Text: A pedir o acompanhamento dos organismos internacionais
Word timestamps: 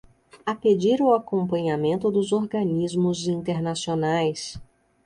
A 0.47 0.55
pedir 0.55 0.99
o 0.99 1.13
acompanhamento 1.13 2.09
dos 2.09 2.31
organismos 2.31 3.27
internacionais 3.27 4.59